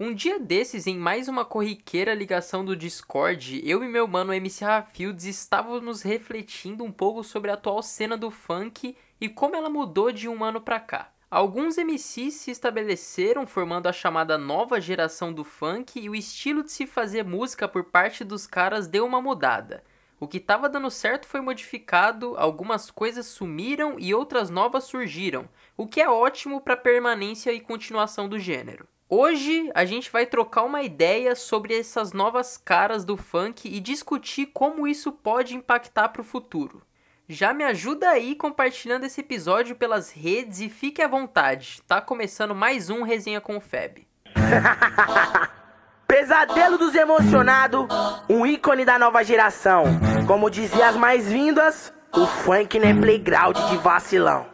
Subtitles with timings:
[0.00, 4.64] Um dia desses, em mais uma corriqueira ligação do Discord, eu e meu mano MC
[4.64, 10.12] Rafields estávamos refletindo um pouco sobre a atual cena do funk e como ela mudou
[10.12, 11.10] de um ano pra cá.
[11.28, 16.70] Alguns MCs se estabeleceram formando a chamada nova geração do funk e o estilo de
[16.70, 19.82] se fazer música por parte dos caras deu uma mudada.
[20.20, 25.88] O que estava dando certo foi modificado, algumas coisas sumiram e outras novas surgiram, o
[25.88, 28.86] que é ótimo para permanência e continuação do gênero.
[29.10, 34.50] Hoje a gente vai trocar uma ideia sobre essas novas caras do funk e discutir
[34.52, 36.82] como isso pode impactar para o futuro.
[37.26, 41.80] Já me ajuda aí compartilhando esse episódio pelas redes e fique à vontade.
[41.86, 44.06] Tá começando mais um Resenha com o Feb.
[46.06, 47.86] Pesadelo dos emocionados,
[48.28, 49.84] um ícone da nova geração.
[50.26, 54.46] Como dizia as mais-vindas, o funk não é playground de vacilão.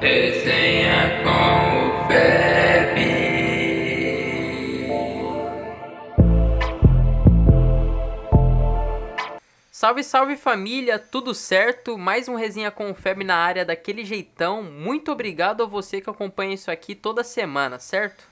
[0.00, 2.98] Resenha com o Feb.
[9.72, 11.98] Salve, salve família, tudo certo?
[11.98, 14.62] Mais um Resenha com o Feb na área daquele jeitão.
[14.62, 18.24] Muito obrigado a você que acompanha isso aqui toda semana, certo?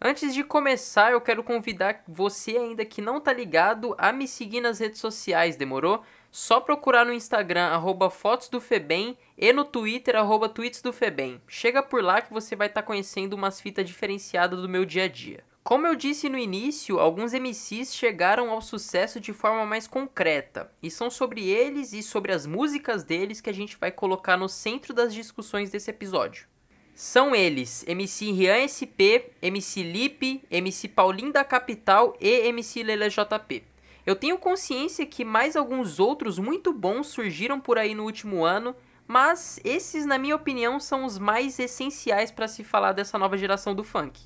[0.00, 4.60] Antes de começar, eu quero convidar você ainda que não tá ligado a me seguir
[4.60, 6.02] nas redes sociais, demorou?
[6.32, 11.38] Só procurar no Instagram, arroba Fotos do Febem, e no Twitter, arroba Tweets do Febem.
[11.46, 15.04] Chega por lá que você vai estar tá conhecendo umas fitas diferenciadas do meu dia
[15.04, 15.44] a dia.
[15.62, 20.90] Como eu disse no início, alguns MCs chegaram ao sucesso de forma mais concreta, e
[20.90, 24.94] são sobre eles e sobre as músicas deles que a gente vai colocar no centro
[24.94, 26.46] das discussões desse episódio.
[26.94, 33.71] São eles MC Rian SP, MC Lipe, MC Paulinho da Capital e MC Lele JP.
[34.04, 38.74] Eu tenho consciência que mais alguns outros muito bons surgiram por aí no último ano,
[39.06, 43.74] mas esses, na minha opinião, são os mais essenciais para se falar dessa nova geração
[43.74, 44.20] do funk.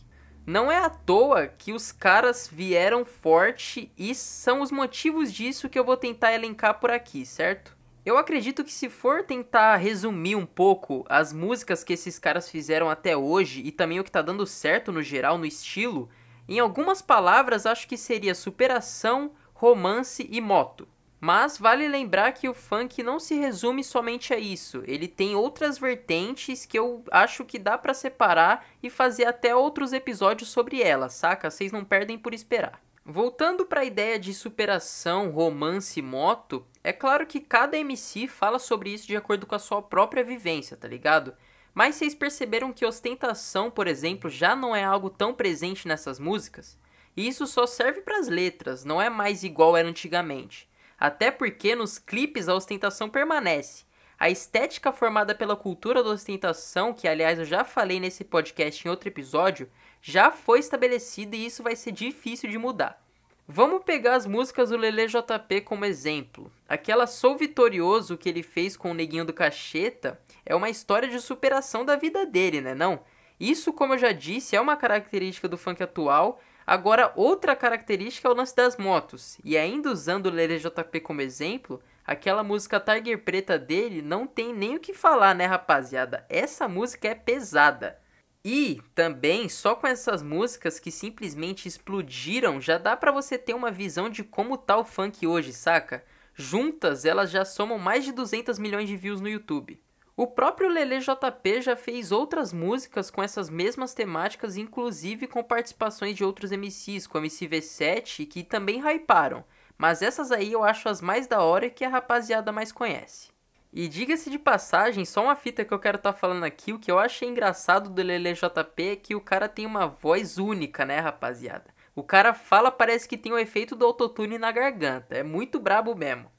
[0.46, 5.78] Não é à toa que os caras vieram forte e são os motivos disso que
[5.78, 7.76] eu vou tentar elencar por aqui, certo?
[8.04, 12.88] Eu acredito que se for tentar resumir um pouco as músicas que esses caras fizeram
[12.88, 16.08] até hoje e também o que tá dando certo no geral no estilo,
[16.48, 20.86] em algumas palavras acho que seria superação, romance e moto.
[21.18, 24.82] Mas vale lembrar que o funk não se resume somente a isso.
[24.86, 29.94] Ele tem outras vertentes que eu acho que dá para separar e fazer até outros
[29.94, 31.50] episódios sobre ela, saca?
[31.50, 32.80] Vocês não perdem por esperar.
[33.02, 38.58] Voltando para a ideia de superação, romance e moto, é claro que cada MC fala
[38.58, 41.32] sobre isso de acordo com a sua própria vivência, tá ligado?
[41.72, 46.76] Mas vocês perceberam que ostentação, por exemplo, já não é algo tão presente nessas músicas?
[47.16, 50.68] E isso só serve para as letras, não é mais igual era antigamente.
[50.98, 53.84] Até porque nos clipes a ostentação permanece.
[54.18, 58.90] A estética formada pela cultura da ostentação, que aliás eu já falei nesse podcast em
[58.90, 63.02] outro episódio, já foi estabelecida e isso vai ser difícil de mudar.
[63.48, 66.50] Vamos pegar as músicas do Lele JP como exemplo.
[66.68, 71.20] Aquela Sou Vitorioso que ele fez com o Neguinho do Cacheta é uma história de
[71.20, 73.00] superação da vida dele, né não?
[73.38, 78.30] Isso, como eu já disse, é uma característica do funk atual, Agora, outra característica é
[78.30, 79.38] o lance das motos.
[79.44, 84.74] E ainda usando o LJP como exemplo, aquela música Tiger Preta dele não tem nem
[84.74, 86.26] o que falar, né, rapaziada?
[86.28, 87.98] Essa música é pesada.
[88.44, 93.70] E também, só com essas músicas que simplesmente explodiram, já dá para você ter uma
[93.70, 96.04] visão de como tá o funk hoje, saca?
[96.34, 99.80] Juntas, elas já somam mais de 200 milhões de views no YouTube.
[100.18, 106.16] O próprio Lele JP já fez outras músicas com essas mesmas temáticas, inclusive com participações
[106.16, 109.44] de outros MCs, como MC V7, que também hyparam.
[109.76, 113.30] Mas essas aí eu acho as mais da hora que a rapaziada mais conhece.
[113.70, 116.78] E diga-se de passagem, só uma fita que eu quero estar tá falando aqui, o
[116.78, 120.86] que eu achei engraçado do Lele JP é que o cara tem uma voz única,
[120.86, 121.76] né, rapaziada?
[121.94, 125.14] O cara fala, parece que tem o efeito do autotune na garganta.
[125.14, 126.30] É muito brabo mesmo.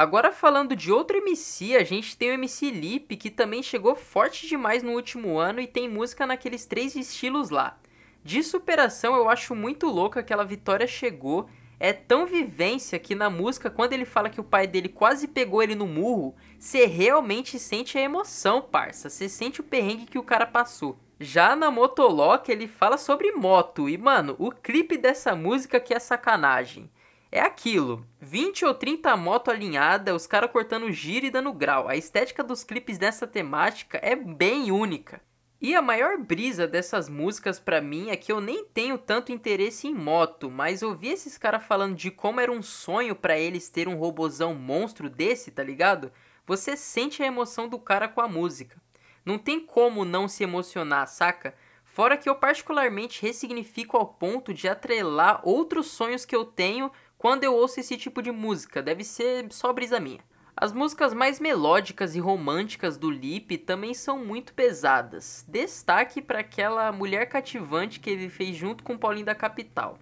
[0.00, 4.46] Agora falando de outro MC, a gente tem o MC Lip, que também chegou forte
[4.46, 7.78] demais no último ano e tem música naqueles três estilos lá.
[8.24, 11.50] De superação, eu acho muito louco aquela vitória chegou.
[11.78, 15.62] É tão vivência que na música, quando ele fala que o pai dele quase pegou
[15.62, 19.10] ele no murro, você realmente sente a emoção, parça.
[19.10, 20.98] Você sente o perrengue que o cara passou.
[21.20, 23.86] Já na Motolock, ele fala sobre moto.
[23.86, 26.90] E, mano, o clipe dessa música que é sacanagem.
[27.32, 31.86] É aquilo, 20 ou 30 moto alinhada, os caras cortando giro e dando grau.
[31.86, 35.20] A estética dos clipes dessa temática é bem única.
[35.60, 39.86] E a maior brisa dessas músicas para mim é que eu nem tenho tanto interesse
[39.86, 43.86] em moto, mas ouvir esses caras falando de como era um sonho para eles ter
[43.86, 46.10] um robozão monstro desse, tá ligado?
[46.46, 48.82] Você sente a emoção do cara com a música.
[49.24, 51.54] Não tem como não se emocionar, saca?
[51.84, 57.44] Fora que eu particularmente ressignifico ao ponto de atrelar outros sonhos que eu tenho quando
[57.44, 58.82] eu ouço esse tipo de música.
[58.82, 60.24] Deve ser só brisa minha.
[60.56, 65.44] As músicas mais melódicas e românticas do Lip também são muito pesadas.
[65.46, 69.98] Destaque para aquela mulher cativante que ele fez junto com Paulinho da Capital.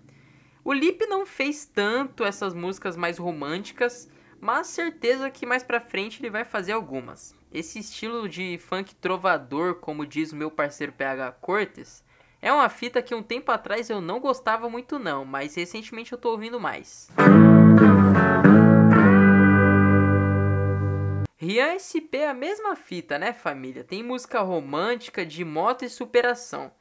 [0.64, 4.08] O Lip não fez tanto essas músicas mais românticas,
[4.40, 7.34] mas certeza que mais pra frente ele vai fazer algumas.
[7.52, 12.04] Esse estilo de funk trovador, como diz o meu parceiro PH Cortes,
[12.40, 16.18] é uma fita que um tempo atrás eu não gostava muito não, mas recentemente eu
[16.18, 17.08] tô ouvindo mais.
[21.36, 23.84] Rian SP é a mesma fita, né, família?
[23.84, 26.72] Tem música romântica, de moto e superação.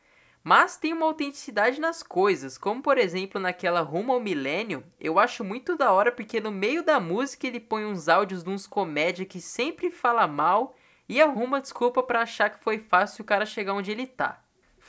[0.44, 5.44] Mas tem uma autenticidade nas coisas, como por exemplo naquela Rumo ao Milênio, eu acho
[5.44, 9.26] muito da hora porque no meio da música ele põe uns áudios de uns comédia
[9.26, 10.74] que sempre fala mal
[11.10, 14.42] e arruma desculpa para achar que foi fácil o cara chegar onde ele tá.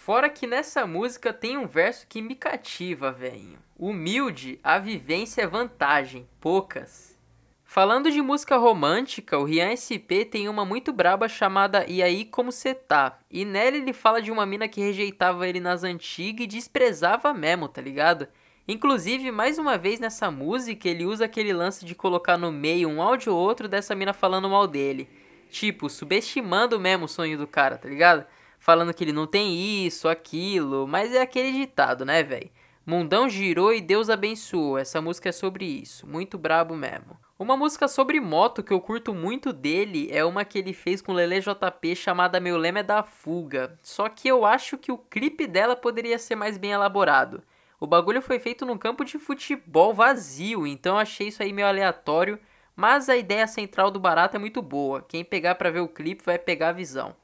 [0.08, 3.58] Fora que nessa música tem um verso que me cativa, velho.
[3.78, 7.14] Humilde, a vivência é vantagem, poucas.
[7.62, 12.50] Falando de música romântica, o Rian SP tem uma muito braba chamada E aí como
[12.50, 13.18] cê tá?
[13.30, 17.68] E nela ele fala de uma mina que rejeitava ele nas antigas e desprezava mesmo,
[17.68, 18.26] tá ligado?
[18.66, 23.02] Inclusive, mais uma vez nessa música, ele usa aquele lance de colocar no meio um
[23.02, 25.06] áudio ou outro dessa mina falando mal dele.
[25.50, 28.24] Tipo, subestimando mesmo o sonho do cara, tá ligado?
[28.58, 32.50] Falando que ele não tem isso, aquilo, mas é aquele ditado, né, velho?
[32.84, 34.78] Mundão girou e Deus abençoou.
[34.78, 36.06] Essa música é sobre isso.
[36.06, 37.18] Muito brabo mesmo.
[37.38, 41.12] Uma música sobre moto que eu curto muito dele é uma que ele fez com
[41.12, 43.78] Lele JP chamada Meu Lema é da Fuga.
[43.82, 47.42] Só que eu acho que o clipe dela poderia ser mais bem elaborado.
[47.78, 52.40] O bagulho foi feito num campo de futebol vazio, então achei isso aí meio aleatório,
[52.74, 55.00] mas a ideia central do barato é muito boa.
[55.00, 57.14] Quem pegar para ver o clipe vai pegar a visão.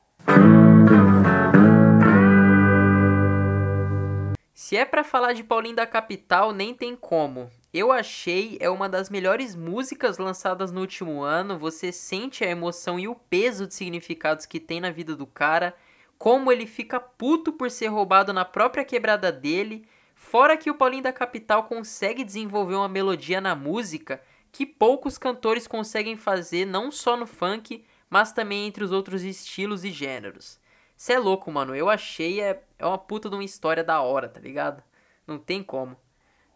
[4.55, 7.51] Se é para falar de Paulinho da Capital, nem tem como.
[7.73, 11.59] Eu achei é uma das melhores músicas lançadas no último ano.
[11.59, 15.75] Você sente a emoção e o peso de significados que tem na vida do cara,
[16.17, 19.89] como ele fica puto por ser roubado na própria quebrada dele.
[20.15, 24.23] Fora que o Paulinho da Capital consegue desenvolver uma melodia na música
[24.53, 29.85] que poucos cantores conseguem fazer, não só no funk, mas também entre os outros estilos
[29.85, 30.62] e gêneros.
[30.96, 31.75] Cê é louco, mano.
[31.75, 34.82] Eu achei é, é uma puta de uma história da hora, tá ligado?
[35.26, 35.96] Não tem como.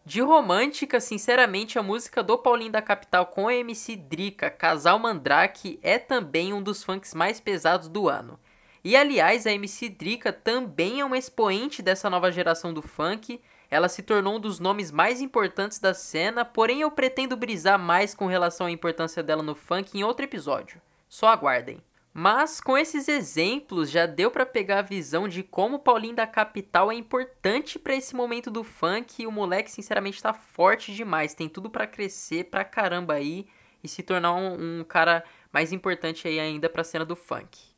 [0.05, 5.79] De romântica, sinceramente, a música do Paulinho da Capital com a MC Drica, Casal Mandrake,
[5.83, 8.39] é também um dos funks mais pesados do ano.
[8.83, 13.41] E aliás, a MC Drica também é uma expoente dessa nova geração do funk.
[13.69, 18.15] Ela se tornou um dos nomes mais importantes da cena, porém eu pretendo brisar mais
[18.15, 20.81] com relação à importância dela no funk em outro episódio.
[21.07, 21.81] Só aguardem.
[22.13, 26.25] Mas com esses exemplos já deu para pegar a visão de como o Paulinho da
[26.25, 31.33] Capital é importante para esse momento do funk e o moleque sinceramente tá forte demais,
[31.35, 33.47] tem tudo para crescer pra caramba aí
[33.83, 35.23] e se tornar um, um cara
[35.53, 37.69] mais importante aí ainda para a cena do funk.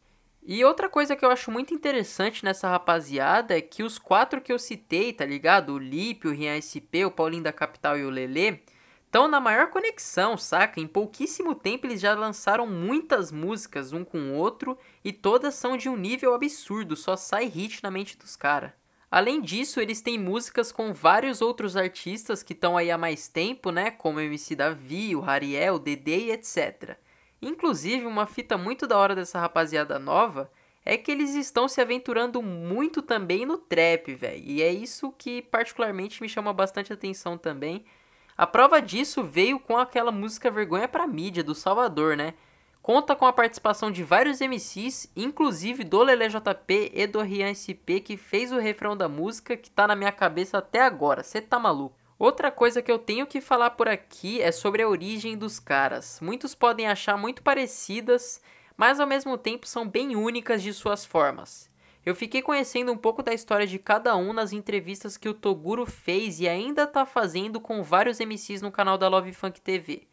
[0.43, 4.51] E outra coisa que eu acho muito interessante nessa rapaziada é que os quatro que
[4.51, 5.73] eu citei, tá ligado?
[5.73, 8.63] O Lipe, o Rian SP, o Paulinho da Capital e o Lele,
[9.11, 10.79] estão na maior conexão, saca?
[10.79, 15.75] Em pouquíssimo tempo eles já lançaram muitas músicas um com o outro e todas são
[15.75, 18.71] de um nível absurdo, só sai hit na mente dos caras.
[19.11, 23.69] Além disso, eles têm músicas com vários outros artistas que estão aí há mais tempo,
[23.69, 23.91] né?
[23.91, 26.97] Como o MC Davi, o Rariel, o Dedê e etc.
[27.41, 30.49] Inclusive, uma fita muito da hora dessa rapaziada nova
[30.85, 34.41] é que eles estão se aventurando muito também no trap, velho.
[34.41, 37.83] E é isso que particularmente me chama bastante atenção também
[38.41, 42.33] a prova disso veio com aquela música Vergonha pra Mídia, do Salvador, né?
[42.81, 48.01] Conta com a participação de vários MCs, inclusive do Lele JP e do Rian SP,
[48.03, 51.21] que fez o refrão da música, que tá na minha cabeça até agora.
[51.21, 51.95] Cê tá maluco?
[52.17, 56.19] Outra coisa que eu tenho que falar por aqui é sobre a origem dos caras.
[56.19, 58.41] Muitos podem achar muito parecidas,
[58.75, 61.70] mas ao mesmo tempo são bem únicas de suas formas.
[62.03, 65.85] Eu fiquei conhecendo um pouco da história de cada um nas entrevistas que o Toguro
[65.85, 70.07] fez e ainda tá fazendo com vários MCs no canal da Love Funk TV.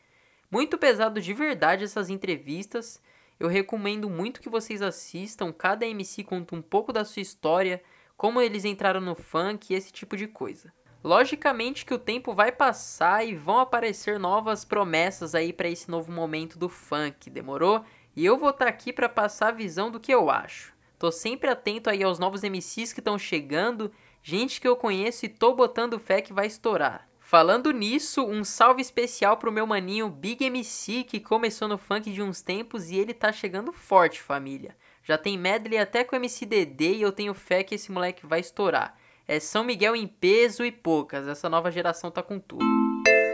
[0.50, 3.00] Muito pesado de verdade essas entrevistas.
[3.40, 5.50] Eu recomendo muito que vocês assistam.
[5.50, 7.82] Cada MC conta um pouco da sua história,
[8.18, 10.70] como eles entraram no funk e esse tipo de coisa.
[11.02, 16.12] Logicamente que o tempo vai passar e vão aparecer novas promessas aí para esse novo
[16.12, 17.82] momento do funk, demorou?
[18.14, 20.76] E eu vou estar tá aqui para passar a visão do que eu acho.
[20.98, 25.28] Tô sempre atento aí aos novos MCs que estão chegando, gente que eu conheço e
[25.28, 27.08] tô botando fé que vai estourar.
[27.20, 32.20] Falando nisso, um salve especial pro meu maninho Big MC que começou no funk de
[32.20, 34.74] uns tempos e ele tá chegando forte, família.
[35.04, 38.40] Já tem medley até com MC DD e eu tenho fé que esse moleque vai
[38.40, 38.96] estourar.
[39.28, 42.64] É São Miguel em peso e poucas, essa nova geração tá com tudo.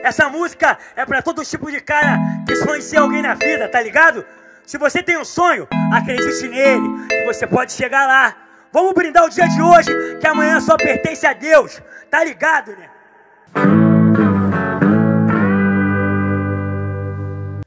[0.03, 3.69] Essa música é para todo tipo de cara que sonha em ser alguém na vida,
[3.71, 4.23] tá ligado?
[4.67, 8.35] Se você tem um sonho, acredite nele, que você pode chegar lá.
[8.73, 12.91] Vamos brindar o dia de hoje, que amanhã só pertence a Deus, tá ligado, né?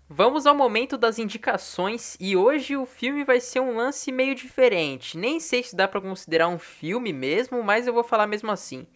[0.09, 5.15] Vamos ao momento das indicações e hoje o filme vai ser um lance meio diferente.
[5.15, 8.87] Nem sei se dá para considerar um filme mesmo, mas eu vou falar mesmo assim.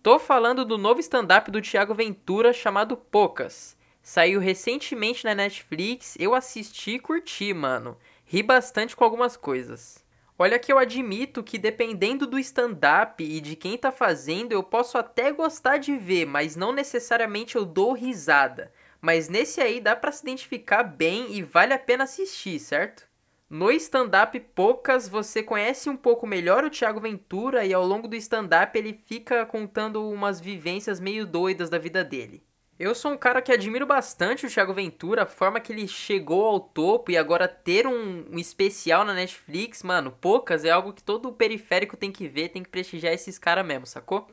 [0.00, 3.76] Tô falando do novo stand-up do Thiago Ventura chamado Poucas.
[4.10, 7.94] Saiu recentemente na Netflix, eu assisti e curti, mano.
[8.24, 10.02] Ri bastante com algumas coisas.
[10.38, 14.96] Olha que eu admito que dependendo do stand-up e de quem tá fazendo, eu posso
[14.96, 18.72] até gostar de ver, mas não necessariamente eu dou risada.
[18.98, 23.06] Mas nesse aí dá para se identificar bem e vale a pena assistir, certo?
[23.50, 28.16] No stand-up Poucas, você conhece um pouco melhor o Thiago Ventura e ao longo do
[28.16, 32.47] stand-up ele fica contando umas vivências meio doidas da vida dele.
[32.78, 36.46] Eu sou um cara que admiro bastante o Thiago Ventura, a forma que ele chegou
[36.46, 41.02] ao topo e agora ter um, um, especial na Netflix, mano, poucas é algo que
[41.02, 44.28] todo periférico tem que ver, tem que prestigiar esses caras mesmo, sacou?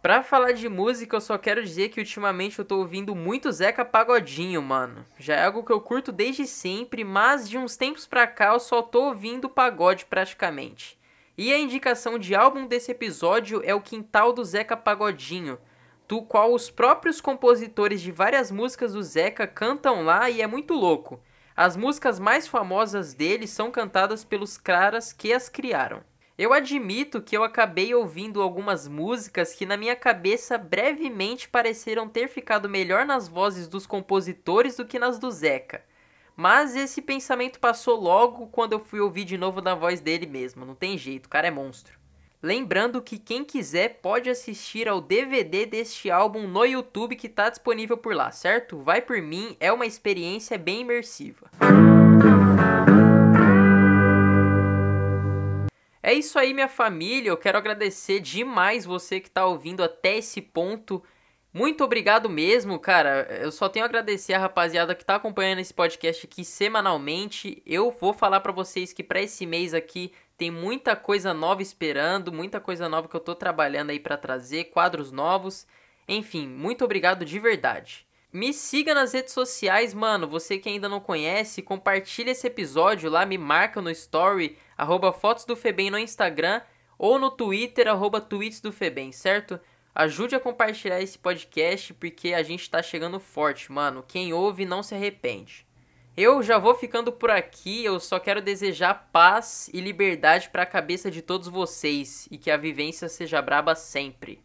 [0.00, 3.84] Pra falar de música, eu só quero dizer que ultimamente eu tô ouvindo muito Zeca
[3.84, 5.04] Pagodinho, mano.
[5.18, 8.60] Já é algo que eu curto desde sempre, mas de uns tempos pra cá eu
[8.60, 10.99] só tô ouvindo pagode praticamente.
[11.42, 15.58] E a indicação de álbum desse episódio é o Quintal do Zeca Pagodinho,
[16.06, 20.74] do qual os próprios compositores de várias músicas do Zeca cantam lá e é muito
[20.74, 21.18] louco.
[21.56, 26.02] As músicas mais famosas dele são cantadas pelos caras que as criaram.
[26.36, 32.28] Eu admito que eu acabei ouvindo algumas músicas que na minha cabeça brevemente pareceram ter
[32.28, 35.82] ficado melhor nas vozes dos compositores do que nas do Zeca.
[36.36, 40.64] Mas esse pensamento passou logo quando eu fui ouvir de novo na voz dele mesmo.
[40.64, 41.98] Não tem jeito, o cara é monstro.
[42.42, 47.98] Lembrando que quem quiser pode assistir ao DVD deste álbum no YouTube que está disponível
[47.98, 48.78] por lá, certo?
[48.78, 51.50] Vai por mim, é uma experiência bem imersiva.
[56.02, 57.28] É isso aí, minha família.
[57.28, 61.02] Eu quero agradecer demais você que está ouvindo até esse ponto.
[61.52, 63.26] Muito obrigado mesmo, cara.
[63.42, 67.60] Eu só tenho a agradecer a rapaziada que tá acompanhando esse podcast aqui semanalmente.
[67.66, 72.32] Eu vou falar para vocês que para esse mês aqui tem muita coisa nova esperando,
[72.32, 75.66] muita coisa nova que eu tô trabalhando aí para trazer, quadros novos.
[76.08, 78.06] Enfim, muito obrigado de verdade.
[78.32, 80.28] Me siga nas redes sociais, mano.
[80.28, 85.44] Você que ainda não conhece, compartilha esse episódio lá, me marca no story, arroba Fotos
[85.44, 86.62] do Febem no Instagram
[86.96, 89.58] ou no Twitter, arroba Tweets do Febem, certo?
[89.94, 94.04] Ajude a compartilhar esse podcast porque a gente tá chegando forte, mano.
[94.06, 95.66] Quem ouve não se arrepende.
[96.16, 100.66] Eu já vou ficando por aqui, eu só quero desejar paz e liberdade para a
[100.66, 104.40] cabeça de todos vocês e que a vivência seja braba sempre.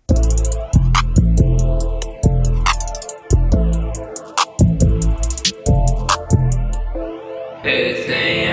[7.61, 8.44] Resenha.